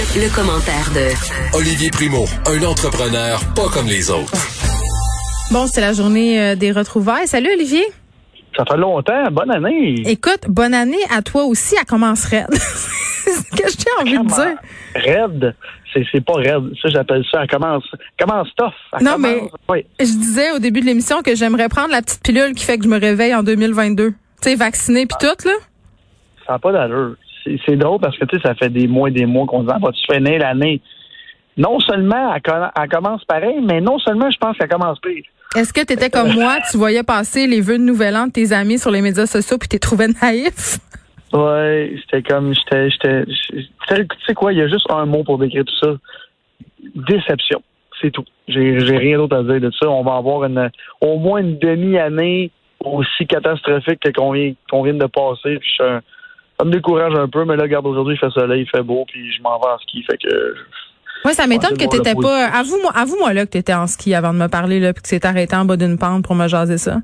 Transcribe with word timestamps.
Le, 0.00 0.22
le 0.24 0.34
commentaire 0.34 0.88
de 0.94 1.56
Olivier 1.58 1.90
Primo, 1.90 2.24
un 2.46 2.62
entrepreneur 2.64 3.38
pas 3.54 3.68
comme 3.68 3.86
les 3.86 4.10
autres. 4.10 4.32
Bon, 5.52 5.66
c'est 5.66 5.82
la 5.82 5.92
journée 5.92 6.40
euh, 6.40 6.54
des 6.56 6.72
retrouvailles. 6.72 7.26
Salut 7.26 7.50
Olivier. 7.52 7.84
Ça 8.56 8.64
fait 8.64 8.78
longtemps. 8.78 9.30
Bonne 9.30 9.50
année. 9.50 10.02
Écoute, 10.06 10.46
bonne 10.48 10.72
année 10.72 11.02
à 11.14 11.20
toi 11.20 11.44
aussi. 11.44 11.74
Elle 11.78 11.84
commence 11.84 12.24
raide. 12.24 12.46
c'est 12.50 13.30
ce 13.32 13.42
que 13.50 13.68
j'ai 13.68 14.00
envie 14.00 14.18
de 14.18 14.26
dire? 14.26 14.56
Raide, 14.94 15.54
c'est, 15.92 16.04
c'est 16.10 16.24
pas 16.24 16.34
raide. 16.34 16.72
Ça, 16.80 16.88
j'appelle 16.88 17.24
ça. 17.30 17.42
Elle 17.42 17.48
commence, 17.50 17.84
commence 18.18 18.48
tough. 18.56 18.72
Elle 18.98 19.04
Non, 19.04 19.12
commence- 19.12 19.32
mais- 19.32 19.50
Oui. 19.68 19.86
Je 19.98 20.04
disais 20.16 20.52
au 20.52 20.58
début 20.60 20.80
de 20.80 20.86
l'émission 20.86 21.20
que 21.22 21.34
j'aimerais 21.34 21.68
prendre 21.68 21.90
la 21.90 22.00
petite 22.00 22.22
pilule 22.22 22.54
qui 22.54 22.64
fait 22.64 22.78
que 22.78 22.84
je 22.84 22.88
me 22.88 22.98
réveille 22.98 23.34
en 23.34 23.42
2022. 23.42 24.10
Tu 24.10 24.14
sais, 24.40 24.54
vaccinée 24.54 25.04
puis 25.06 25.16
tout, 25.20 25.46
là. 25.46 25.54
Ça 26.46 26.52
n'a 26.54 26.58
pas 26.58 26.72
d'allure. 26.72 27.16
C'est, 27.44 27.76
drôle 27.76 28.00
parce 28.00 28.18
que, 28.18 28.24
tu 28.26 28.36
sais, 28.36 28.42
ça 28.42 28.54
fait 28.54 28.68
des 28.68 28.86
mois 28.86 29.08
et 29.08 29.12
des 29.12 29.26
mois 29.26 29.46
qu'on 29.46 29.62
dit, 29.62 29.70
ah, 29.72 29.78
vas-tu 29.80 30.00
finir 30.12 30.40
l'année? 30.40 30.80
Non 31.56 31.80
seulement 31.80 32.34
elle, 32.34 32.88
commence 32.88 33.24
pareil, 33.24 33.60
mais 33.62 33.80
non 33.80 33.98
seulement 33.98 34.30
je 34.30 34.38
pense 34.38 34.56
qu'elle 34.56 34.68
commence 34.68 34.98
pire. 35.00 35.24
Est-ce 35.56 35.72
que 35.72 35.84
tu 35.84 35.92
étais 35.92 36.10
comme 36.10 36.32
moi, 36.32 36.58
tu 36.70 36.76
voyais 36.76 37.02
passer 37.02 37.46
les 37.46 37.60
vœux 37.60 37.78
de 37.78 37.82
nouvel 37.82 38.16
an 38.16 38.26
de 38.28 38.32
tes 38.32 38.52
amis 38.52 38.78
sur 38.78 38.90
les 38.90 39.02
médias 39.02 39.26
sociaux 39.26 39.58
puis 39.58 39.68
t'es 39.68 39.78
trouvé 39.78 40.06
naïf? 40.22 40.78
Ouais, 41.32 41.92
c'était 42.02 42.22
comme, 42.22 42.54
j'étais, 42.54 42.90
j'étais, 42.90 43.24
j'étais- 43.52 44.04
tu 44.04 44.24
sais 44.26 44.34
quoi, 44.34 44.52
il 44.52 44.58
y 44.58 44.62
a 44.62 44.68
juste 44.68 44.86
un 44.90 45.06
mot 45.06 45.22
pour 45.22 45.38
décrire 45.38 45.64
tout 45.64 45.76
ça. 45.80 45.92
Déception. 46.94 47.62
C'est 48.00 48.10
tout. 48.10 48.24
J'ai, 48.48 48.80
j'ai 48.80 48.96
rien 48.96 49.18
d'autre 49.18 49.36
à 49.36 49.42
dire 49.42 49.60
de 49.60 49.70
ça. 49.78 49.88
On 49.88 50.02
va 50.02 50.16
avoir 50.16 50.44
une, 50.44 50.70
au 51.00 51.18
moins 51.18 51.40
une 51.40 51.58
demi-année 51.58 52.50
aussi 52.84 53.26
catastrophique 53.26 54.00
que 54.00 54.10
qu'on 54.10 54.32
vient, 54.32 54.52
qu'on 54.70 54.82
vient 54.82 54.94
de 54.94 55.06
passer. 55.06 55.58
Puis 55.58 55.68
je, 55.68 55.74
suis 55.74 55.84
un- 55.84 56.00
ça 56.60 56.64
me 56.66 56.72
décourage 56.72 57.14
un 57.14 57.26
peu, 57.26 57.44
mais 57.46 57.56
là, 57.56 57.62
regarde, 57.62 57.86
aujourd'hui, 57.86 58.16
il 58.16 58.18
fait 58.18 58.30
soleil, 58.30 58.62
il 58.62 58.68
fait 58.68 58.82
beau, 58.82 59.06
puis 59.08 59.32
je 59.32 59.40
m'en 59.40 59.58
vais 59.58 59.68
en 59.68 59.78
ski. 59.78 60.02
Fait 60.02 60.18
que, 60.18 60.54
Ouais, 61.24 61.32
ça 61.32 61.46
m'étonne 61.46 61.76
que 61.76 61.84
t'étais 61.84 62.14
le 62.14 62.20
pas. 62.20 62.46
Avoue-moi, 62.46 62.92
avoue-moi 62.94 63.32
là 63.32 63.44
que 63.44 63.50
t'étais 63.50 63.74
en 63.74 63.86
ski 63.86 64.14
avant 64.14 64.32
de 64.32 64.38
me 64.38 64.48
parler 64.48 64.80
là, 64.80 64.92
puis 64.92 65.02
que 65.02 65.08
tu 65.08 65.18
t'es 65.18 65.26
arrêté 65.26 65.56
en 65.56 65.64
bas 65.64 65.76
d'une 65.76 65.98
pente 65.98 66.24
pour 66.24 66.34
me 66.34 66.48
jaser 66.48 66.78
ça. 66.78 66.96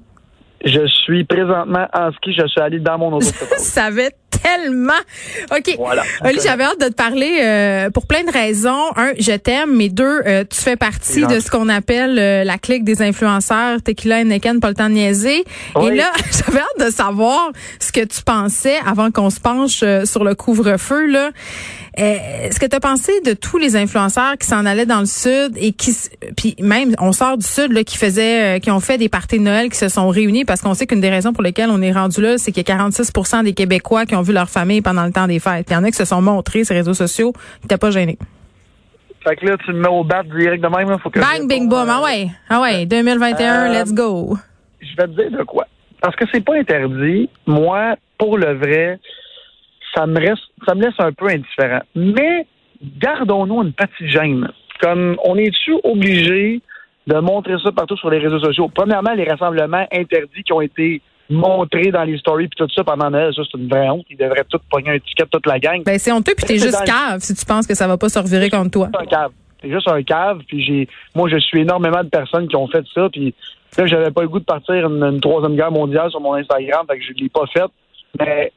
je 0.64 0.86
suis 0.86 1.24
présentement 1.24 1.86
en 1.94 2.12
ski, 2.12 2.34
je 2.34 2.46
suis 2.46 2.60
allé 2.60 2.78
dans 2.80 2.98
mon 2.98 3.12
auto. 3.12 3.26
Je 3.56 3.62
savais 3.62 4.10
tellement. 4.42 4.92
OK. 5.50 5.74
Voilà. 5.78 6.02
Oli, 6.24 6.38
j'avais 6.42 6.64
hâte 6.64 6.80
de 6.80 6.88
te 6.88 6.94
parler 6.94 7.38
euh, 7.42 7.90
pour 7.90 8.06
plein 8.06 8.24
de 8.24 8.30
raisons. 8.30 8.90
Un, 8.96 9.12
je 9.18 9.32
t'aime, 9.32 9.76
mais 9.76 9.88
deux, 9.88 10.22
euh, 10.26 10.44
tu 10.48 10.60
fais 10.60 10.76
partie 10.76 11.26
de 11.26 11.40
ce 11.40 11.50
qu'on 11.50 11.68
appelle 11.68 12.18
euh, 12.18 12.44
la 12.44 12.58
clique 12.58 12.84
des 12.84 13.02
influenceurs 13.02 13.82
Tequila 13.82 14.20
et 14.20 14.24
Neken, 14.24 14.60
pas 14.60 14.68
le 14.68 14.74
temps 14.74 14.88
de 14.88 14.94
niaiser. 14.94 15.44
Et 15.82 15.90
là, 15.90 16.10
j'avais 16.32 16.60
hâte 16.60 16.86
de 16.86 16.90
savoir 16.90 17.50
ce 17.80 17.92
que 17.92 18.04
tu 18.04 18.22
pensais 18.22 18.76
avant 18.86 19.10
qu'on 19.10 19.30
se 19.30 19.40
penche 19.40 19.80
euh, 19.82 20.04
sur 20.04 20.24
le 20.24 20.34
couvre-feu. 20.34 21.06
là. 21.06 21.30
Euh, 21.98 22.50
ce 22.52 22.58
que 22.58 22.66
tu 22.66 22.76
as 22.76 22.80
pensé 22.80 23.10
de 23.24 23.32
tous 23.32 23.56
les 23.56 23.74
influenceurs 23.74 24.36
qui 24.38 24.46
s'en 24.46 24.66
allaient 24.66 24.84
dans 24.84 25.00
le 25.00 25.06
sud 25.06 25.56
et 25.56 25.72
qui 25.72 25.96
puis 26.36 26.54
même 26.60 26.94
on 26.98 27.12
sort 27.12 27.38
du 27.38 27.46
sud 27.46 27.72
là 27.72 27.84
qui 27.84 27.96
faisaient 27.96 28.56
euh, 28.56 28.58
qui 28.58 28.70
ont 28.70 28.80
fait 28.80 28.98
des 28.98 29.08
parties 29.08 29.38
de 29.38 29.44
Noël 29.44 29.70
qui 29.70 29.78
se 29.78 29.88
sont 29.88 30.10
réunis? 30.10 30.44
Parce 30.44 30.60
qu'on 30.60 30.74
sait 30.74 30.86
qu'une 30.86 31.00
des 31.00 31.08
raisons 31.08 31.32
pour 31.32 31.42
lesquelles 31.42 31.70
on 31.70 31.80
est 31.80 31.92
rendu 31.92 32.20
là 32.20 32.36
c'est 32.36 32.52
qu'il 32.52 32.58
y 32.68 32.70
a 32.70 32.76
46 32.76 33.12
des 33.44 33.54
Québécois 33.54 34.04
qui 34.04 34.14
ont 34.14 34.20
vu 34.26 34.32
leur 34.32 34.48
famille 34.48 34.82
pendant 34.82 35.04
le 35.06 35.12
temps 35.12 35.26
des 35.26 35.38
fêtes. 35.38 35.66
Il 35.70 35.74
y 35.74 35.76
en 35.76 35.84
a 35.84 35.86
qui 35.90 35.96
se 35.96 36.04
sont 36.04 36.20
montrés 36.22 36.64
sur 36.64 36.74
les 36.74 36.80
réseaux 36.80 36.94
sociaux, 36.94 37.32
n'étaient 37.62 37.78
pas 37.78 37.90
gênés. 37.90 38.18
Fait 39.24 39.36
que 39.36 39.46
là, 39.46 39.56
tu 39.64 39.72
me 39.72 39.80
mets 39.80 39.88
au 39.88 40.04
bat 40.04 40.22
direct 40.22 40.62
de 40.62 40.68
même, 40.68 40.88
là, 40.88 40.98
faut 40.98 41.10
que 41.10 41.18
Bang 41.18 41.48
bing 41.48 41.68
boom. 41.68 41.88
Ah 41.90 42.02
ouais. 42.02 42.28
Ah 42.48 42.60
ouais, 42.60 42.86
2021, 42.86 43.66
Euh, 43.72 43.72
let's 43.72 43.92
go. 43.92 44.36
je 44.80 44.94
vais 44.96 45.08
te 45.08 45.20
dire 45.28 45.38
de 45.38 45.42
quoi. 45.44 45.66
Parce 46.00 46.14
que 46.14 46.24
c'est 46.32 46.44
pas 46.44 46.54
interdit. 46.56 47.28
Moi, 47.46 47.96
pour 48.18 48.38
le 48.38 48.54
vrai, 48.54 49.00
ça 49.94 50.06
me 50.06 50.18
reste, 50.20 50.42
ça 50.66 50.74
me 50.74 50.82
laisse 50.82 50.94
un 50.98 51.12
peu 51.12 51.26
indifférent. 51.28 51.80
Mais 51.96 52.46
gardons-nous 53.00 53.62
une 53.62 53.72
petite 53.72 54.06
gêne. 54.08 54.48
Comme 54.80 55.16
on 55.24 55.36
est-tu 55.36 55.74
obligé 55.84 56.60
de 57.06 57.14
montrer 57.18 57.54
ça 57.64 57.72
partout 57.72 57.96
sur 57.96 58.10
les 58.10 58.18
réseaux 58.18 58.38
sociaux? 58.40 58.70
Premièrement, 58.72 59.12
les 59.14 59.24
rassemblements 59.24 59.86
interdits 59.92 60.42
qui 60.44 60.52
ont 60.52 60.60
été 60.60 61.00
montrés 61.28 61.90
dans 61.90 62.04
les 62.04 62.18
stories 62.18 62.48
puis 62.48 62.56
tout 62.56 62.72
ça 62.74 62.84
pendant 62.84 63.10
Noël, 63.10 63.32
ça 63.34 63.42
c'est 63.50 63.58
une 63.58 63.68
vraie 63.68 63.88
honte. 63.88 64.06
Ils 64.10 64.16
devraient 64.16 64.44
tous 64.48 64.60
pogner 64.70 64.90
un 64.90 64.98
ticket 64.98 65.24
toute 65.30 65.46
la 65.46 65.58
gang. 65.58 65.82
Ben 65.84 65.98
c'est 65.98 66.12
honteux 66.12 66.34
puis 66.36 66.46
t'es 66.46 66.58
juste 66.58 66.80
le- 66.80 66.86
cave 66.86 67.20
si 67.20 67.34
tu 67.34 67.44
penses 67.44 67.66
que 67.66 67.74
ça 67.74 67.86
va 67.86 67.96
pas 67.96 68.08
se 68.08 68.18
revirer 68.18 68.50
contre 68.50 68.70
toi. 68.70 68.88
Un 68.98 69.06
cave. 69.06 69.32
C'est 69.62 69.70
juste 69.70 69.88
un 69.88 70.02
cave. 70.02 70.40
Puis 70.46 70.64
j'ai, 70.64 70.88
moi, 71.14 71.28
je 71.28 71.38
suis 71.38 71.60
énormément 71.60 72.02
de 72.04 72.08
personnes 72.08 72.46
qui 72.48 72.56
ont 72.56 72.68
fait 72.68 72.84
ça. 72.94 73.08
Puis 73.10 73.34
là, 73.78 73.86
j'avais 73.86 74.10
pas 74.10 74.22
le 74.22 74.28
goût 74.28 74.38
de 74.38 74.44
partir 74.44 74.74
une, 74.74 75.02
une 75.02 75.20
troisième 75.20 75.56
guerre 75.56 75.72
mondiale 75.72 76.10
sur 76.10 76.20
mon 76.20 76.34
Instagram, 76.34 76.86
fait 76.88 76.98
que 76.98 77.04
je 77.04 77.12
l'ai 77.14 77.28
pas 77.28 77.46
fait. 77.52 77.70
Mais 78.20 78.52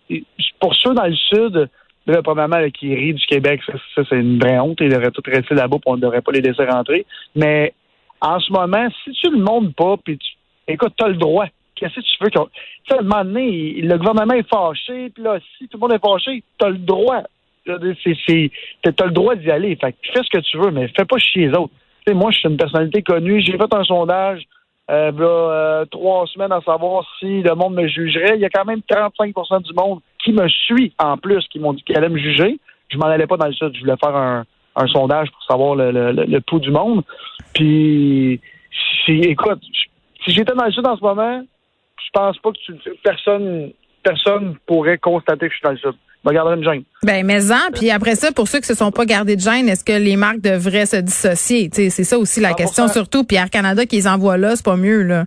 pour 0.60 0.76
ceux 0.76 0.94
dans 0.94 1.06
le 1.06 1.16
sud, 1.16 1.70
là, 2.06 2.22
premièrement, 2.22 2.58
qui 2.72 2.94
rient 2.94 3.14
du 3.14 3.26
Québec, 3.26 3.62
ça, 3.66 3.74
ça, 3.96 4.02
c'est 4.10 4.20
une 4.20 4.40
vraie 4.40 4.60
honte. 4.60 4.78
Ils 4.82 4.90
devraient 4.90 5.12
tous 5.12 5.24
rester 5.30 5.56
là-bas, 5.56 5.78
on 5.86 5.96
ne 5.96 6.02
devrait 6.02 6.22
pas 6.22 6.32
les 6.32 6.42
laisser 6.42 6.66
rentrer. 6.66 7.06
Mais 7.36 7.74
en 8.22 8.40
ce 8.40 8.52
moment, 8.52 8.88
si 9.04 9.12
tu 9.14 9.32
le 9.32 9.38
montres 9.38 9.74
pas, 9.76 9.96
puis 10.04 10.18
tu, 10.18 10.28
écoute, 10.68 10.94
t'as 10.98 11.08
le 11.08 11.16
droit. 11.16 11.48
Qu'est-ce 11.80 11.96
que 11.96 12.02
tu 12.02 12.24
veux 12.24 12.30
qu'on. 12.30 12.46
Tu 12.46 12.52
sais, 12.90 12.98
à 12.98 13.00
un 13.00 13.04
moment 13.04 13.24
donné, 13.24 13.82
le 13.82 13.98
gouvernement 13.98 14.34
est 14.34 14.50
fâché, 14.50 15.10
puis 15.10 15.24
là, 15.24 15.40
si 15.58 15.68
tout 15.68 15.78
le 15.78 15.82
monde 15.82 15.94
est 15.94 16.06
fâché, 16.06 16.44
t'as 16.58 16.70
le 16.70 16.78
droit. 16.78 17.24
T'as 17.66 17.78
le 19.06 19.12
droit 19.12 19.36
d'y 19.36 19.50
aller. 19.52 19.78
Fais 19.80 19.94
ce 20.14 20.30
que 20.30 20.40
tu 20.40 20.58
veux, 20.58 20.72
mais 20.72 20.88
fais 20.90 21.06
pas 21.06 21.18
chier 21.18 21.48
les 21.48 21.54
autres. 21.58 21.74
Tu 22.06 22.12
sais, 22.12 22.14
moi, 22.14 22.32
je 22.32 22.40
suis 22.40 22.50
une 22.50 22.58
personnalité 22.58 23.02
connue. 23.02 23.42
J'ai 23.42 23.58
fait 23.58 23.74
un 23.74 23.84
sondage, 23.84 24.42
euh, 24.90 25.12
euh, 25.20 25.86
trois 25.86 26.26
semaines 26.28 26.52
à 26.52 26.62
savoir 26.62 27.06
si 27.20 27.42
le 27.42 27.54
monde 27.56 27.76
me 27.76 27.88
jugerait. 27.88 28.36
Il 28.36 28.42
y 28.42 28.46
a 28.46 28.50
quand 28.50 28.66
même 28.66 28.82
35% 28.90 29.62
du 29.64 29.74
monde 29.74 30.00
qui 30.24 30.34
me 30.34 30.48
suit 30.48 30.94
en 31.00 31.18
plus, 31.18 31.48
qui 31.50 31.60
m'ont 31.60 31.74
dit 31.74 31.84
qu'ils 31.84 31.96
allaient 31.98 32.10
me 32.10 32.18
juger. 32.20 32.60
Je 32.90 32.98
m'en 32.98 33.06
allais 33.06 33.28
pas 33.28 33.38
dans 33.38 33.46
le 33.48 33.54
sud. 33.54 33.72
Je 33.76 33.80
voulais 33.82 33.98
faire 34.04 34.16
un, 34.16 34.46
sondage 34.88 35.30
pour 35.32 35.44
savoir 35.44 35.76
le- 35.76 36.12
le 36.14 36.40
pouls 36.42 36.60
du 36.60 36.72
monde. 36.72 37.04
Puis, 37.54 38.40
si, 39.06 39.12
écoute, 39.12 39.60
si 40.24 40.32
j'étais 40.32 40.54
dans 40.56 40.66
le 40.66 40.72
sud 40.72 40.88
en 40.88 40.96
ce 40.96 41.02
moment, 41.04 41.42
je 42.10 42.20
pense 42.20 42.38
pas 42.40 42.52
que 42.52 42.58
tu, 42.58 42.74
personne, 43.04 43.72
personne 44.04 44.56
pourrait 44.66 44.98
constater 44.98 45.48
que 45.48 45.54
je 45.54 45.58
suis 45.58 45.64
dans 45.64 45.72
le 45.72 45.78
sud. 45.78 45.94
Je 46.26 46.32
me 46.32 46.64
gêne. 46.64 46.84
Ben 47.04 47.26
mais 47.26 47.52
en 47.52 47.72
puis 47.74 47.92
après 47.92 48.16
ça 48.16 48.34
pour 48.34 48.50
ceux 48.50 48.60
qui 48.60 48.68
se 48.68 48.76
sont 48.76 48.92
pas 48.92 49.06
gardés 49.06 49.38
de 49.38 49.42
gêne, 49.42 49.70
est-ce 49.70 49.86
que 49.86 49.94
les 49.94 50.18
marques 50.18 50.42
devraient 50.42 50.86
se 50.86 50.98
dissocier? 50.98 51.70
C'est 51.72 51.90
ça 51.90 52.18
aussi 52.18 52.42
la 52.42 52.52
100%. 52.52 52.56
question 52.56 52.88
surtout 52.90 53.24
puis 53.24 53.38
Air 53.38 53.50
Canada 53.50 53.86
qui 53.86 53.96
les 53.96 54.08
envoie 54.08 54.38
là, 54.38 54.56
c'est 54.56 54.66
pas 54.66 54.76
mieux 54.76 55.04
là. 55.04 55.26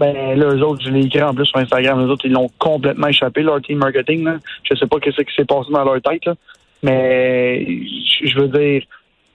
Ben 0.00 0.38
là, 0.38 0.54
eux 0.54 0.62
autres, 0.62 0.82
je 0.84 0.90
l'ai 0.90 1.06
écrit 1.06 1.22
en 1.22 1.34
plus 1.34 1.46
sur 1.46 1.58
Instagram. 1.58 2.00
Eux 2.00 2.10
autres, 2.10 2.24
ils 2.24 2.32
l'ont 2.32 2.50
complètement 2.58 3.08
échappé, 3.08 3.42
leur 3.42 3.60
team 3.60 3.78
marketing. 3.78 4.24
Là. 4.24 4.36
Je 4.62 4.76
sais 4.76 4.86
pas 4.86 4.98
qu'est-ce 5.00 5.22
qui 5.22 5.34
s'est 5.34 5.44
passé 5.44 5.70
dans 5.72 5.84
leur 5.84 6.00
tête, 6.00 6.24
là. 6.24 6.34
mais 6.82 7.64
je 8.24 8.40
veux 8.40 8.48
dire, 8.48 8.82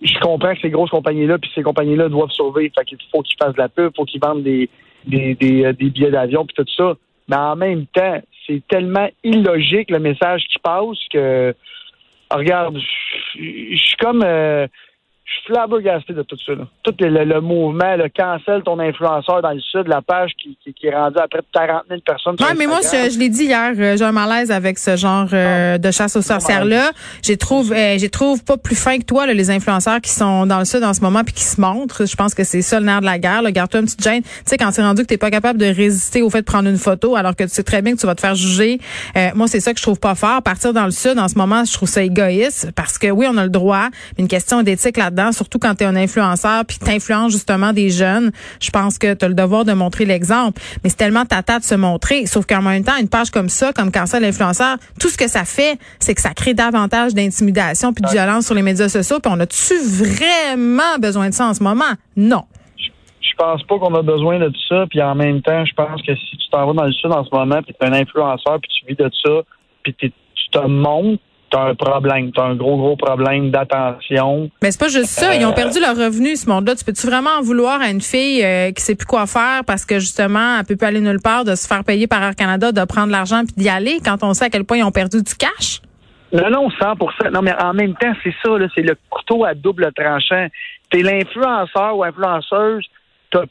je 0.02 0.20
comprends 0.20 0.54
que 0.54 0.62
ces 0.62 0.70
grosses 0.70 0.90
compagnies-là, 0.90 1.38
puis 1.38 1.52
ces 1.54 1.64
compagnies-là 1.64 2.08
doivent 2.08 2.32
survivre. 2.32 2.74
Fait 2.78 2.86
qu'il 2.86 2.98
faut 3.12 3.22
qu'ils 3.22 3.38
fassent 3.42 3.54
de 3.54 3.60
la 3.60 3.70
pub, 3.70 3.92
faut 3.96 4.06
qu'ils 4.06 4.22
vendent 4.22 4.44
des, 4.44 4.70
des, 5.06 5.64
euh, 5.64 5.74
des 5.74 5.90
billets 5.90 6.12
d'avion, 6.12 6.46
puis 6.46 6.56
tout 6.56 6.66
ça. 6.76 6.94
Mais 7.28 7.36
en 7.36 7.56
même 7.56 7.86
temps, 7.88 8.22
c'est 8.46 8.62
tellement 8.68 9.10
illogique 9.24 9.90
le 9.90 10.00
message 10.00 10.46
qui 10.52 10.60
passe 10.60 10.98
que, 11.12 11.54
regarde, 12.32 12.78
je 12.80 13.42
je 13.72 13.84
suis 13.84 13.98
comme... 13.98 14.24
euh, 14.24 14.68
je 15.26 15.32
suis 15.32 15.54
flabbergasté 15.54 16.14
de 16.14 16.22
tout 16.24 16.38
ça. 16.46 16.54
Là. 16.54 16.68
Tout 16.84 16.94
le, 17.00 17.24
le- 17.24 17.42
mouvement, 17.42 17.96
le 17.96 18.10
cancel 18.10 18.62
ton 18.64 18.80
influenceur 18.80 19.42
dans 19.42 19.52
le 19.52 19.60
sud, 19.60 19.88
la 19.88 20.02
page 20.02 20.32
qui, 20.42 20.58
qui, 20.64 20.74
qui 20.74 20.88
est 20.88 20.96
rendue 20.96 21.18
à 21.20 21.28
près 21.28 21.40
de 21.40 21.46
40 21.54 21.84
000 21.90 22.02
personnes. 22.06 22.36
Ouais, 22.40 22.56
mais 22.58 22.68
moi 22.68 22.80
je, 22.84 23.10
je 23.12 23.20
l'ai 23.20 23.30
dit 23.30 23.46
hier, 23.46 23.72
euh, 23.78 23.98
j'ai 23.98 24.04
un 24.04 24.12
malaise 24.12 24.52
avec 24.52 24.78
ce 24.78 24.96
genre 24.96 25.28
euh, 25.34 25.78
de 25.78 25.92
chasse 25.92 26.16
aux 26.16 26.22
sorcières 26.22 26.66
là. 26.66 26.92
J'ai 27.22 27.38
trouve 27.38 27.72
euh, 27.74 27.98
j'ai 27.98 28.10
trouve 28.10 28.44
pas 28.44 28.58
plus 28.58 28.76
fin 28.76 28.98
que 29.00 29.04
toi 29.06 29.26
là, 29.26 29.34
les 29.34 29.50
influenceurs 29.50 30.02
qui 30.02 30.12
sont 30.12 30.46
dans 30.46 30.60
le 30.60 30.66
sud 30.66 30.84
en 30.84 30.94
ce 30.94 31.02
moment 31.02 31.24
puis 31.24 31.34
qui 31.34 31.44
se 31.44 31.60
montrent. 31.60 32.06
Je 32.06 32.16
pense 32.16 32.34
que 32.34 32.44
c'est 32.44 32.62
ça 32.62 32.80
le 32.80 32.86
nerf 32.86 33.00
de 33.02 33.06
la 33.06 33.18
guerre. 33.20 33.42
là. 33.42 33.52
Garde-toi 33.52 33.80
une 33.82 33.86
petite 33.86 34.04
gêne. 34.04 34.22
Tu 34.24 34.30
sais 34.46 34.58
quand 34.58 34.72
c'est 34.72 34.84
rendu 34.84 35.02
que 35.04 35.08
t'es 35.08 35.18
pas 35.18 35.32
capable 35.32 35.60
de 35.60 35.66
résister 35.66 36.22
au 36.22 36.30
fait 36.30 36.42
de 36.42 36.46
prendre 36.46 36.70
une 36.70 36.78
photo 36.78 37.16
alors 37.16 37.36
que 37.36 37.44
tu 37.44 37.50
sais 37.50 37.64
très 37.64 37.82
bien 37.82 37.94
que 37.96 38.00
tu 38.00 38.06
vas 38.08 38.16
te 38.16 38.22
faire 38.22 38.36
juger. 38.36 38.80
Euh, 39.18 39.30
moi 39.36 39.48
c'est 39.48 39.60
ça 39.60 39.74
que 39.74 39.80
je 39.80 39.84
trouve 39.84 40.00
pas 40.00 40.16
fort. 40.16 40.42
Partir 40.42 40.74
dans 40.74 40.86
le 40.86 40.92
sud 40.92 41.18
en 41.18 41.28
ce 41.28 41.36
moment, 41.38 41.64
je 41.66 41.74
trouve 41.74 41.90
ça 41.90 42.04
égoïste 42.04 42.72
parce 42.76 42.98
que 42.98 43.08
oui 43.10 43.26
on 43.30 43.38
a 43.38 43.44
le 43.44 43.50
droit, 43.50 43.88
mais 44.18 44.24
une 44.24 44.28
question 44.28 44.64
d'éthique 44.64 44.98
là-dedans, 45.14 45.32
surtout 45.32 45.60
quand 45.60 45.76
t'es 45.76 45.86
un 45.86 45.96
influenceur 45.96 46.66
puis 46.66 46.78
que 46.78 46.86
t'influences 46.86 47.32
justement 47.32 47.74
des 47.74 47.90
jeunes. 47.90 48.32
Je 48.60 48.70
pense 48.70 48.98
que 48.98 49.14
t'as 49.14 49.28
le 49.28 49.34
devoir 49.34 49.66
de 49.66 49.74
montrer 49.74 50.06
l'exemple. 50.06 50.62
Mais 50.84 50.90
c'est 50.90 50.98
tellement 50.98 51.26
tata 51.26 51.60
de 51.60 51.64
se 51.64 51.76
montrer. 51.76 52.26
Sauf 52.26 52.46
qu'en 52.46 52.62
même 52.62 52.84
temps, 52.84 52.98
une 53.00 53.10
page 53.10 53.30
comme 53.32 53.50
ça, 53.50 53.72
comme 53.74 53.92
Cancel 53.92 54.22
l'influenceur, 54.22 54.78
tout 55.00 55.10
ce 55.10 55.18
que 55.18 55.28
ça 55.28 55.46
fait, 55.46 55.78
c'est 56.00 56.16
que 56.16 56.22
ça 56.22 56.34
crée 56.34 56.54
davantage 56.54 57.14
d'intimidation 57.14 57.94
puis 57.94 58.04
de 58.04 58.10
violence 58.10 58.46
sur 58.46 58.56
les 58.56 58.62
médias 58.62 58.90
sociaux. 58.90 59.20
Puis 59.20 59.32
on 59.34 59.40
a-tu 59.40 59.76
vraiment 59.78 60.98
besoin 61.00 61.30
de 61.30 61.34
ça 61.34 61.48
en 61.48 61.54
ce 61.54 61.64
moment? 61.64 61.94
Non. 62.16 62.44
Je 62.78 63.36
pense 63.38 63.64
pas 63.64 63.80
qu'on 63.80 63.96
a 63.96 64.02
besoin 64.02 64.40
de 64.40 64.52
ça. 64.70 64.86
Puis 64.90 65.02
en 65.02 65.16
même 65.16 65.42
temps, 65.42 65.66
je 65.66 65.74
pense 65.74 66.02
que 66.02 66.16
si 66.16 66.38
tu 66.38 66.50
t'en 66.52 66.68
vas 66.68 66.74
dans 66.74 66.86
le 66.86 66.94
sud 66.94 67.12
en 67.12 67.24
ce 67.24 67.30
moment, 67.32 67.62
puis 67.62 67.74
tu 67.80 67.86
es 67.86 67.90
un 67.90 67.94
influenceur, 67.94 68.60
puis 68.62 68.72
tu 68.80 68.86
vis 68.88 68.96
de 68.96 69.10
ça, 69.24 69.42
puis 69.84 69.96
tu 69.96 70.12
te 70.52 70.68
montres, 70.68 71.22
tu 71.54 71.60
as 71.60 71.62
un 71.62 71.76
problème. 71.76 72.32
Tu 72.32 72.42
as 72.42 72.46
un 72.46 72.56
gros, 72.56 72.78
gros 72.78 72.96
problème 72.96 73.52
d'attention. 73.52 74.50
Mais 74.62 74.72
c'est 74.72 74.80
pas 74.80 74.88
juste 74.88 75.06
ça. 75.06 75.36
Ils 75.36 75.46
ont 75.46 75.54
perdu 75.54 75.80
leur 75.80 75.96
revenu, 75.96 76.36
ce 76.36 76.50
monde-là. 76.50 76.76
Tu 76.76 76.84
peux-tu 76.84 77.08
vraiment 77.08 77.30
en 77.40 77.42
vouloir 77.42 77.82
à 77.82 77.90
une 77.90 78.02
fille 78.02 78.44
euh, 78.44 78.72
qui 78.72 78.82
sait 78.82 78.96
plus 78.96 79.06
quoi 79.06 79.28
faire 79.28 79.62
parce 79.66 79.86
que 79.86 80.00
justement, 80.00 80.58
elle 80.58 80.66
peut 80.66 80.76
plus 80.76 80.88
aller 80.88 81.02
nulle 81.02 81.22
part, 81.22 81.46
de 81.46 81.56
se 81.56 81.68
faire 81.68 81.84
payer 81.84 82.08
par 82.08 82.24
Air 82.24 82.36
Canada, 82.36 82.72
de 82.72 82.86
prendre 82.86 83.12
l'argent 83.12 83.44
puis 83.46 83.54
d'y 83.56 83.70
aller 83.70 84.00
quand 84.04 84.24
on 84.24 84.34
sait 84.34 84.46
à 84.46 84.50
quel 84.50 84.64
point 84.64 84.78
ils 84.78 84.84
ont 84.84 84.92
perdu 84.92 85.22
du 85.22 85.36
cash? 85.36 85.82
Non, 86.32 86.50
non, 86.50 86.70
100 86.72 87.32
Non, 87.32 87.44
mais 87.44 87.54
en 87.62 87.74
même 87.74 87.94
temps, 87.94 88.14
c'est 88.24 88.34
ça, 88.44 88.58
là, 88.58 88.68
c'est 88.74 88.82
le 88.82 88.98
couteau 89.10 89.46
à 89.46 89.54
double 89.54 89.92
tranchant. 89.96 90.48
T'es 90.90 91.04
l'influenceur 91.04 91.96
ou 91.96 92.04
influenceuse, 92.04 92.86
t'as 93.30 93.44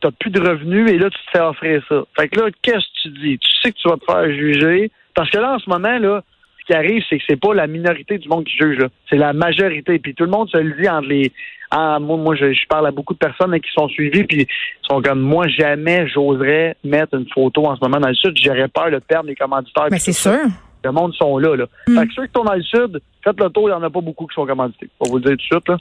t'as 0.00 0.10
plus 0.20 0.30
de 0.30 0.40
revenus 0.40 0.88
et 0.90 0.98
là, 0.98 1.10
tu 1.10 1.18
te 1.18 1.30
fais 1.32 1.40
offrir 1.40 1.82
ça. 1.88 2.02
Fait 2.16 2.28
que 2.28 2.40
là, 2.40 2.46
qu'est-ce 2.62 2.78
que 2.78 3.02
tu 3.02 3.08
dis? 3.20 3.38
Tu 3.38 3.50
sais 3.60 3.72
que 3.72 3.76
tu 3.76 3.88
vas 3.88 3.96
te 3.96 4.04
faire 4.04 4.32
juger. 4.32 4.90
Parce 5.14 5.30
que 5.30 5.38
là, 5.38 5.54
en 5.54 5.58
ce 5.58 5.68
moment, 5.68 5.98
là, 5.98 6.22
ce 6.64 6.72
qui 6.72 6.78
arrive, 6.78 7.02
c'est 7.08 7.18
que 7.18 7.24
c'est 7.28 7.40
pas 7.40 7.54
la 7.54 7.66
minorité 7.66 8.18
du 8.18 8.28
monde 8.28 8.44
qui 8.44 8.56
juge, 8.56 8.78
là. 8.78 8.88
C'est 9.10 9.16
la 9.16 9.32
majorité. 9.32 9.98
Puis 9.98 10.14
tout 10.14 10.24
le 10.24 10.30
monde 10.30 10.48
se 10.48 10.56
le 10.56 10.80
dit 10.80 10.88
entre 10.88 11.08
les. 11.08 11.32
moi, 11.72 11.98
moi 11.98 12.34
je, 12.34 12.66
parle 12.68 12.86
à 12.86 12.90
beaucoup 12.90 13.14
de 13.14 13.18
personnes 13.18 13.58
qui 13.60 13.70
sont 13.72 13.88
suivies, 13.88 14.24
puis 14.24 14.46
sont 14.88 15.02
comme 15.02 15.20
moi, 15.20 15.46
jamais 15.48 16.08
j'oserais 16.08 16.76
mettre 16.84 17.14
une 17.14 17.26
photo 17.32 17.66
en 17.66 17.76
ce 17.76 17.80
moment 17.82 18.00
dans 18.00 18.08
le 18.08 18.14
sud. 18.14 18.36
J'aurais 18.42 18.68
peur 18.68 18.90
de 18.90 18.98
perdre 18.98 19.28
les 19.28 19.34
commanditaires. 19.34 19.88
Mais 19.90 19.98
c'est 19.98 20.12
sûr. 20.12 20.38
Le 20.82 20.92
monde 20.92 21.14
sont 21.14 21.38
là. 21.38 21.56
là. 21.56 21.66
Mm. 21.86 21.98
Fait 21.98 22.06
que 22.06 22.14
ceux 22.14 22.26
qui 22.26 22.32
sont 22.36 22.44
dans 22.44 22.54
le 22.54 22.62
sud, 22.62 23.00
faites 23.22 23.40
le 23.40 23.48
tour, 23.50 23.68
il 23.68 23.72
n'y 23.72 23.78
en 23.78 23.82
a 23.82 23.90
pas 23.90 24.00
beaucoup 24.00 24.26
qui 24.26 24.34
sont 24.34 24.46
commandités. 24.46 24.88
Pour 24.98 25.08
vous 25.08 25.18
le 25.18 25.22
dire 25.22 25.30
tout 25.32 25.36
de 25.36 25.42
suite. 25.42 25.68
Là. 25.68 25.76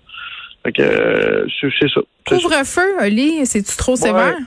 Fait 0.64 0.72
que 0.72 0.82
euh, 0.82 1.46
c'est 1.60 1.90
ça. 1.90 2.02
Couvre-feu, 2.26 3.06
Oli, 3.06 3.46
c'est-tu 3.46 3.76
trop 3.76 3.96
sévère? 3.96 4.38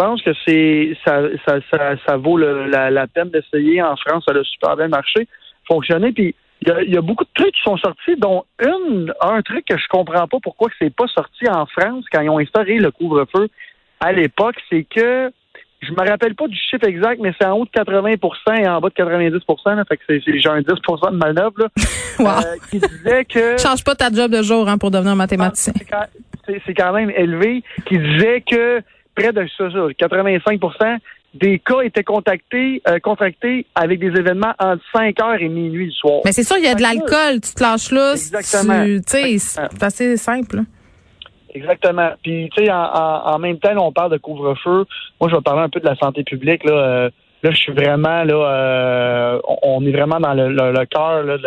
Je 0.00 0.06
pense 0.06 0.22
que 0.22 0.30
c'est 0.46 0.96
ça, 1.04 1.20
ça, 1.46 1.58
ça, 1.70 1.92
ça 2.06 2.16
vaut 2.16 2.38
la, 2.38 2.90
la, 2.90 3.06
peine 3.06 3.28
d'essayer. 3.28 3.82
En 3.82 3.96
France, 3.96 4.24
ça 4.26 4.34
a 4.34 4.42
super 4.44 4.74
bien 4.76 4.88
marché, 4.88 5.28
fonctionné. 5.68 6.12
Puis 6.12 6.34
il 6.62 6.90
y, 6.90 6.96
a, 6.96 7.02
beaucoup 7.02 7.24
de 7.24 7.30
trucs 7.34 7.54
qui 7.54 7.60
sont 7.62 7.76
sortis, 7.76 8.16
dont 8.16 8.44
une, 8.62 9.12
un 9.20 9.42
truc 9.42 9.66
que 9.66 9.76
je 9.76 9.86
comprends 9.88 10.26
pas 10.26 10.38
pourquoi 10.42 10.68
c'est 10.78 10.94
pas 10.94 11.06
sorti 11.06 11.48
en 11.50 11.66
France 11.66 12.04
quand 12.10 12.22
ils 12.22 12.30
ont 12.30 12.38
instauré 12.38 12.78
le 12.78 12.90
couvre-feu 12.90 13.48
à 14.00 14.12
l'époque, 14.12 14.56
c'est 14.70 14.84
que 14.84 15.30
je 15.82 15.92
me 15.92 16.08
rappelle 16.08 16.34
pas 16.34 16.48
du 16.48 16.56
chiffre 16.56 16.86
exact, 16.86 17.20
mais 17.20 17.32
c'est 17.38 17.46
en 17.46 17.58
haut 17.58 17.66
de 17.66 17.70
80% 17.70 18.62
et 18.62 18.68
en 18.68 18.80
bas 18.80 18.88
de 18.88 18.94
90 18.94 19.32
là, 19.66 19.84
fait 19.86 19.96
que 19.98 20.02
c'est 20.06 20.20
j'ai 20.40 20.48
un 20.48 20.60
10% 20.60 21.12
de 21.12 21.16
manœuvre 21.16 21.54
là, 21.58 21.68
wow. 22.18 22.26
euh, 22.26 22.56
qui 22.70 22.78
disait 22.78 23.24
que 23.26 23.58
change 23.62 23.84
pas 23.84 23.94
ta 23.94 24.10
job 24.10 24.30
de 24.30 24.42
jour 24.42 24.66
hein, 24.66 24.78
pour 24.78 24.90
devenir 24.90 25.14
mathématicien. 25.16 25.74
Ah, 25.92 26.06
c'est 26.66 26.74
quand, 26.74 26.92
même 26.92 27.10
élevé, 27.10 27.62
qui 27.86 27.98
disait 27.98 28.42
que 28.42 28.82
près 29.20 29.32
de 29.32 29.46
ça, 29.56 29.70
ça 29.70 30.06
85% 30.06 30.98
des 31.34 31.58
cas 31.60 31.80
étaient 31.82 32.02
contactés, 32.02 32.82
euh, 32.88 32.98
contractés 32.98 33.66
avec 33.74 34.00
des 34.00 34.08
événements 34.08 34.52
entre 34.58 34.82
5 34.92 35.20
heures 35.22 35.40
et 35.40 35.48
minuit 35.48 35.86
du 35.86 35.92
soir. 35.92 36.20
Mais 36.24 36.32
c'est 36.32 36.42
sûr, 36.42 36.56
il 36.58 36.64
y 36.64 36.68
a 36.68 36.74
de 36.74 36.82
l'alcool, 36.82 37.40
tu 37.40 37.54
te 37.54 37.62
lâches 37.62 37.92
là. 37.92 38.12
Exactement. 38.12 38.84
Tu 38.84 39.02
sais, 39.06 39.38
c'est 39.38 39.82
assez 39.82 40.16
simple. 40.16 40.56
Là. 40.56 40.62
Exactement. 41.54 42.10
Puis, 42.22 42.48
tu 42.56 42.64
sais, 42.64 42.70
en, 42.72 43.38
même 43.38 43.58
temps, 43.58 43.74
on 43.78 43.92
parle 43.92 44.12
de 44.12 44.18
couvre-feu. 44.18 44.86
Moi, 45.20 45.30
je 45.30 45.36
vais 45.36 45.42
parler 45.42 45.62
un 45.62 45.68
peu 45.68 45.80
de 45.80 45.86
la 45.86 45.96
santé 45.96 46.24
publique. 46.24 46.64
Là, 46.64 46.72
euh, 46.72 47.10
là 47.42 47.50
je 47.50 47.56
suis 47.56 47.72
vraiment, 47.72 48.24
là, 48.24 48.34
euh, 48.34 49.40
on 49.62 49.84
est 49.84 49.92
vraiment 49.92 50.20
dans 50.20 50.34
le, 50.34 50.48
le, 50.48 50.86
cœur 50.86 51.24
de 51.24 51.40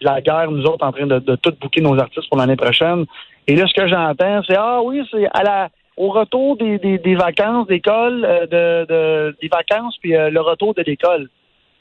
la 0.00 0.20
guerre, 0.20 0.50
nous 0.50 0.64
autres, 0.64 0.84
en 0.84 0.92
train 0.92 1.06
de, 1.06 1.36
tout 1.36 1.54
bouquer 1.60 1.80
nos 1.80 1.98
artistes 1.98 2.28
pour 2.28 2.38
l'année 2.38 2.56
prochaine. 2.56 3.04
Et 3.46 3.56
là, 3.56 3.66
ce 3.66 3.74
que 3.74 3.88
j'entends, 3.88 4.42
c'est 4.46 4.56
ah 4.56 4.80
oui, 4.82 5.02
c'est 5.10 5.26
à 5.32 5.42
la 5.42 5.68
au 5.98 6.10
retour 6.10 6.56
des, 6.56 6.78
des, 6.78 7.14
vacances 7.14 7.66
d'école, 7.66 8.24
euh, 8.24 8.46
de, 8.46 8.86
de, 8.86 9.36
des 9.42 9.48
vacances, 9.48 9.96
puis 10.00 10.12
le 10.12 10.40
retour 10.40 10.72
de 10.74 10.82
l'école. 10.82 11.28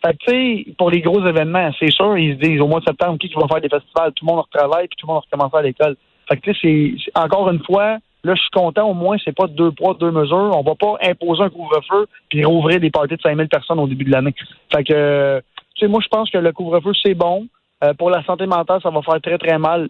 Fait 0.05 0.13
que, 0.13 0.17
tu 0.25 0.65
sais, 0.65 0.73
pour 0.77 0.91
les 0.91 1.01
gros 1.01 1.25
événements, 1.25 1.71
c'est 1.79 1.91
sûr, 1.91 2.17
ils 2.17 2.35
se 2.35 2.39
disent 2.39 2.61
au 2.61 2.67
mois 2.67 2.79
de 2.79 2.85
septembre, 2.85 3.17
qui 3.17 3.31
va 3.33 3.47
faire 3.47 3.61
des 3.61 3.69
festivals, 3.69 4.11
tout 4.13 4.25
le 4.25 4.31
monde 4.31 4.45
retravaille, 4.51 4.87
puis 4.87 4.97
tout 4.97 5.07
le 5.07 5.13
monde 5.13 5.23
recommence 5.23 5.53
à 5.53 5.61
l'école. 5.61 5.95
Fait 6.27 6.37
que, 6.37 6.51
tu 6.51 6.99
sais, 6.99 7.11
encore 7.15 7.49
une 7.49 7.63
fois, 7.63 7.97
là, 8.23 8.35
je 8.35 8.41
suis 8.41 8.51
content, 8.51 8.89
au 8.89 8.93
moins, 8.93 9.17
c'est 9.23 9.35
pas 9.35 9.47
deux 9.47 9.71
poids, 9.71 9.95
deux 9.99 10.11
mesures. 10.11 10.51
On 10.53 10.61
va 10.61 10.75
pas 10.75 10.97
imposer 11.01 11.43
un 11.43 11.49
couvre-feu 11.49 12.07
puis 12.29 12.43
rouvrir 12.45 12.79
des 12.79 12.91
parties 12.91 13.15
de 13.15 13.21
5000 13.21 13.47
personnes 13.47 13.79
au 13.79 13.87
début 13.87 14.05
de 14.05 14.11
l'année. 14.11 14.33
Fait 14.71 14.83
que, 14.83 15.41
tu 15.75 15.85
sais, 15.85 15.87
moi, 15.87 16.01
je 16.03 16.09
pense 16.09 16.29
que 16.29 16.37
le 16.37 16.51
couvre-feu, 16.51 16.91
c'est 17.03 17.15
bon. 17.15 17.47
Euh, 17.83 17.93
pour 17.93 18.09
la 18.09 18.23
santé 18.23 18.47
mentale, 18.47 18.81
ça 18.81 18.89
va 18.89 19.01
faire 19.03 19.21
très, 19.21 19.37
très 19.37 19.57
mal. 19.59 19.87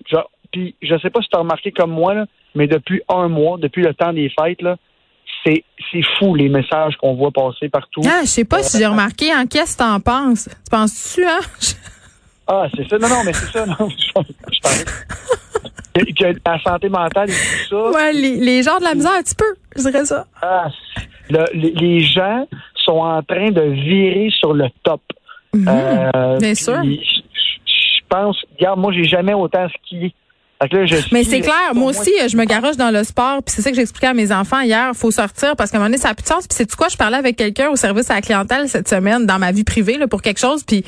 Je 0.82 0.98
sais 1.00 1.10
pas 1.10 1.22
si 1.22 1.30
tu 1.30 1.36
as 1.36 1.40
remarqué 1.40 1.72
comme 1.72 1.92
moi, 1.92 2.14
là, 2.14 2.26
mais 2.56 2.68
depuis 2.68 3.02
un 3.10 3.28
mois, 3.28 3.58
depuis 3.58 3.84
le 3.84 3.94
temps 3.94 4.14
des 4.14 4.30
fêtes, 4.30 4.62
là, 4.62 4.78
c'est, 5.46 5.64
c'est 5.92 6.04
fou 6.18 6.36
les 6.36 6.50
messages 6.50 6.96
qu'on 6.98 7.16
voit 7.16 7.32
passer 7.32 7.70
partout. 7.70 8.02
Ah, 8.06 8.22
je 8.22 8.28
sais 8.28 8.46
pas 8.46 8.64
si 8.64 8.78
j'ai 8.78 8.88
remarqué. 8.88 9.34
En 9.34 9.46
qu'est-ce 9.46 9.78
que 9.78 9.84
t'en 9.84 10.00
penses? 10.00 10.50
Tu 10.50 10.70
penses-tu, 10.72 11.26
hein? 11.26 11.40
ah, 12.48 12.68
c'est 12.76 12.88
ça. 12.90 12.98
Non, 12.98 13.10
non, 13.10 13.24
mais 13.26 13.34
c'est 13.34 13.52
ça. 13.52 13.66
Non, 13.66 13.90
je, 13.90 14.84
que 16.06 16.40
la 16.46 16.62
santé 16.62 16.90
mentale 16.90 17.30
et 17.30 17.34
tout 17.34 17.70
ça. 17.70 17.92
Ouais, 17.92 18.14
les, 18.14 18.64
gens 18.64 18.78
de 18.78 18.84
la 18.84 18.96
misère 18.96 19.14
un 19.14 19.22
petit 19.22 19.36
peu, 19.36 19.56
je 19.76 19.82
dirais 19.84 20.06
ça. 20.06 20.26
Ah, 20.42 20.70
les, 21.54 22.00
gens 22.02 22.48
sont 22.76 23.00
en 23.00 23.22
train 23.24 23.52
de 23.52 23.62
virer 23.62 24.30
sur 24.40 24.54
le 24.54 24.68
top. 24.84 25.02
Mhm. 25.54 25.68
Euh, 25.68 26.38
bien 26.38 26.56
sûr. 26.56 26.82
Je 26.84 28.02
pense, 28.10 28.38
regarde, 28.56 28.80
moi, 28.80 28.92
j'ai 28.94 29.04
jamais 29.04 29.34
autant 29.34 29.68
skié. 29.70 30.14
Mais 31.12 31.24
c'est 31.24 31.42
clair, 31.42 31.74
moi 31.76 31.92
aussi, 31.92 32.12
je 32.28 32.36
me 32.36 32.46
garoche 32.46 32.78
dans 32.78 32.90
le 32.90 33.04
sport, 33.04 33.44
puis 33.44 33.54
c'est 33.56 33.62
ça 33.62 33.70
que 33.70 33.76
j'expliquais 33.76 34.08
à 34.08 34.14
mes 34.14 34.32
enfants 34.32 34.62
hier. 34.62 34.92
Faut 34.96 35.12
sortir 35.12 35.56
parce 35.56 35.70
qu'à 35.70 35.78
un 35.78 35.80
moment 35.80 35.90
donné, 35.90 36.02
ça 36.02 36.10
a 36.10 36.14
plus 36.16 36.24
de 36.24 36.28
sens. 36.28 36.48
Puis 36.48 36.58
c'est 36.58 36.76
quoi, 36.76 36.88
je 36.88 36.98
parlais 36.98 37.18
avec 37.18 37.36
quelqu'un 37.36 37.70
au 37.70 37.76
service 37.76 38.10
à 38.10 38.16
la 38.16 38.22
clientèle 38.22 38.68
cette 38.68 38.88
semaine 38.88 39.26
dans 39.26 39.38
ma 39.38 39.52
vie 39.52 39.64
privée 39.64 39.98
là, 39.98 40.08
pour 40.08 40.22
quelque 40.22 40.40
chose, 40.40 40.64
puis 40.64 40.84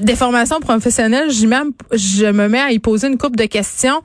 des 0.00 0.16
formations 0.16 0.60
professionnelles, 0.60 1.30
même, 1.46 1.72
je 1.92 2.26
me 2.26 2.48
mets 2.48 2.60
à 2.60 2.70
y 2.70 2.78
poser 2.78 3.08
une 3.08 3.18
couple 3.18 3.36
de 3.36 3.46
questions. 3.46 4.02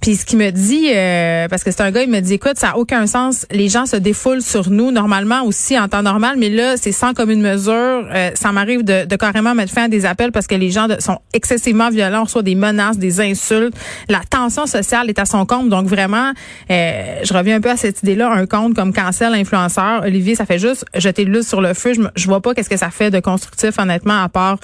Puis 0.00 0.16
ce 0.16 0.26
qu'il 0.26 0.38
me 0.38 0.50
dit, 0.50 0.90
euh, 0.92 1.46
parce 1.48 1.62
que 1.62 1.70
c'est 1.70 1.82
un 1.82 1.92
gars, 1.92 2.02
il 2.02 2.10
me 2.10 2.20
dit, 2.20 2.34
écoute, 2.34 2.56
ça 2.56 2.70
a 2.70 2.76
aucun 2.76 3.06
sens. 3.06 3.46
Les 3.52 3.68
gens 3.68 3.86
se 3.86 3.94
défoulent 3.94 4.42
sur 4.42 4.68
nous 4.68 4.90
normalement 4.90 5.44
aussi 5.44 5.78
en 5.78 5.88
temps 5.88 6.02
normal, 6.02 6.34
mais 6.38 6.50
là, 6.50 6.76
c'est 6.76 6.90
sans 6.90 7.14
commune 7.14 7.40
mesure. 7.40 7.72
Euh, 7.72 8.30
ça 8.34 8.50
m'arrive 8.50 8.82
de, 8.82 9.04
de, 9.04 9.16
carrément 9.16 9.54
mettre 9.54 9.72
fin 9.72 9.84
à 9.84 9.88
des 9.88 10.04
appels 10.04 10.32
parce 10.32 10.48
que 10.48 10.56
les 10.56 10.70
gens 10.70 10.88
sont 10.98 11.18
excessivement 11.32 11.88
violents, 11.90 12.24
on 12.34 12.42
des 12.42 12.56
menaces, 12.56 12.98
des 12.98 13.20
insultes. 13.20 13.74
La 14.08 14.20
tension 14.28 14.66
sociale 14.66 15.08
est 15.08 15.20
à 15.20 15.24
son 15.24 15.46
compte. 15.46 15.68
Donc 15.68 15.86
vraiment, 15.86 16.32
euh, 16.70 17.16
je 17.22 17.32
reviens 17.32 17.56
un 17.56 17.60
peu 17.60 17.70
à 17.70 17.76
cette 17.76 18.02
idée-là, 18.02 18.28
un 18.32 18.46
compte 18.46 18.74
comme 18.74 18.92
Cancel 18.92 19.32
Influenceur. 19.34 20.02
Olivier, 20.02 20.34
ça 20.34 20.46
fait 20.46 20.58
juste 20.58 20.84
jeter 20.96 21.24
l'huile 21.24 21.44
sur 21.44 21.60
le 21.60 21.74
feu. 21.74 21.92
Je, 21.94 22.02
je 22.16 22.26
vois 22.26 22.40
pas 22.40 22.54
qu'est-ce 22.54 22.70
que 22.70 22.76
ça 22.76 22.90
fait 22.90 23.12
de 23.12 23.20
constructif, 23.20 23.78
honnêtement, 23.78 24.20
à 24.20 24.28
part 24.28 24.58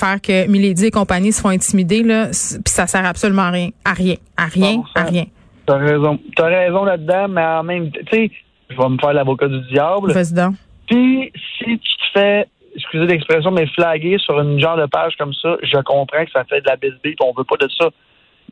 faire 0.00 0.20
que 0.20 0.48
Milady 0.48 0.86
et 0.86 0.90
compagnie 0.90 1.32
se 1.32 1.40
font 1.40 1.50
intimider, 1.50 2.02
là, 2.02 2.26
puis 2.26 2.72
ça 2.72 2.86
sert 2.86 3.04
absolument 3.04 3.42
à 3.42 3.50
rien. 3.50 3.68
À 3.84 3.92
rien. 3.92 4.16
À 4.36 4.46
rien. 4.46 4.82
à 4.94 5.04
rien. 5.04 5.24
T'as 5.66 5.76
raison. 5.76 6.18
T'as 6.34 6.46
raison 6.46 6.84
là-dedans, 6.84 7.28
mais 7.28 7.44
en 7.44 7.62
même 7.62 7.90
temps, 7.90 8.00
tu 8.10 8.16
sais, 8.16 8.30
je 8.70 8.76
vais 8.76 8.88
me 8.88 8.98
faire 8.98 9.12
l'avocat 9.12 9.48
du 9.48 9.60
diable. 9.68 10.12
Président. 10.12 10.52
Puis, 10.88 11.32
si 11.58 11.78
tu 11.78 11.96
te 11.96 12.18
fais, 12.18 12.46
excusez 12.74 13.06
l'expression, 13.06 13.50
mais 13.50 13.66
flaguer 13.68 14.18
sur 14.18 14.40
une 14.40 14.58
genre 14.58 14.76
de 14.76 14.86
page 14.86 15.14
comme 15.16 15.34
ça, 15.34 15.56
je 15.62 15.78
comprends 15.78 16.24
que 16.24 16.30
ça 16.32 16.44
fait 16.44 16.60
de 16.60 16.66
la 16.66 16.76
bisbille, 16.76 17.14
on 17.22 17.32
veut 17.36 17.44
pas 17.44 17.56
de 17.56 17.68
ça. 17.78 17.90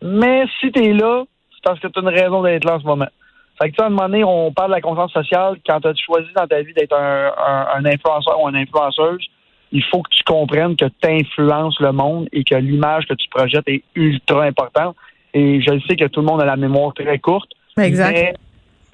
Mais 0.03 0.45
si 0.61 0.71
t'es 0.71 0.93
là, 0.93 1.25
c'est 1.53 1.65
parce 1.65 1.81
que 1.81 1.89
t'as 1.89 2.01
une 2.01 2.09
raison 2.09 2.43
d'être 2.43 2.65
là 2.65 2.77
en 2.77 2.81
ce 2.81 2.87
moment. 2.87 3.09
Fait 3.61 3.71
que, 3.71 3.77
tu 3.77 3.83
à 3.83 3.87
un 3.87 3.89
moment 3.89 4.09
donné, 4.09 4.23
on 4.23 4.53
parle 4.53 4.71
de 4.71 4.77
la 4.77 4.81
confiance 4.81 5.13
sociale. 5.13 5.57
Quand 5.67 5.81
tu 5.81 5.89
as 5.89 5.95
choisi 5.95 6.29
dans 6.37 6.47
ta 6.47 6.63
vie 6.63 6.75
d'être 6.75 6.95
un, 6.97 7.33
un 7.75 7.85
influenceur 7.85 8.41
ou 8.41 8.49
une 8.49 8.57
influenceuse, 8.57 9.27
il 9.73 9.85
faut 9.85 10.03
que 10.03 10.11
tu 10.11 10.23
comprennes 10.25 10.77
que 10.77 10.87
tu 10.87 11.09
influences 11.09 11.79
le 11.81 11.93
monde 11.93 12.29
et 12.33 12.45
que 12.45 12.55
l'image 12.55 13.07
que 13.07 13.15
tu 13.15 13.29
projettes 13.29 13.69
est 13.69 13.83
ultra 13.95 14.45
importante. 14.45 14.97
Et 15.35 15.61
je 15.61 15.79
sais 15.87 15.97
que 15.97 16.07
tout 16.07 16.21
le 16.21 16.27
monde 16.27 16.41
a 16.41 16.47
la 16.47 16.57
mémoire 16.57 16.95
très 16.95 17.19
courte. 17.19 17.51
Exact. 17.77 18.13
Mais 18.13 18.35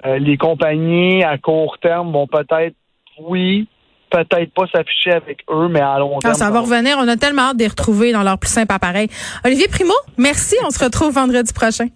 euh, 0.05 0.19
les 0.19 0.37
compagnies 0.37 1.23
à 1.23 1.37
court 1.37 1.77
terme 1.81 2.11
vont 2.11 2.27
peut-être, 2.27 2.75
oui, 3.19 3.67
peut-être 4.09 4.53
pas 4.53 4.65
s'afficher 4.71 5.11
avec 5.11 5.43
eux, 5.49 5.67
mais 5.69 5.79
à 5.79 5.97
long 5.97 6.19
terme. 6.19 6.33
ça 6.33 6.51
va 6.51 6.59
revenir. 6.59 6.97
On 6.99 7.07
a 7.07 7.15
tellement 7.15 7.43
hâte 7.43 7.57
de 7.57 7.63
les 7.63 7.69
retrouver 7.69 8.11
dans 8.11 8.23
leur 8.23 8.37
plus 8.37 8.51
simple 8.51 8.73
appareil. 8.73 9.07
Olivier 9.43 9.67
Primo, 9.67 9.93
merci. 10.17 10.55
On 10.65 10.69
se 10.69 10.83
retrouve 10.83 11.13
vendredi 11.13 11.51
prochain. 11.53 11.87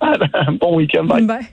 bon 0.60 0.76
week-end. 0.76 1.04
bye. 1.04 1.44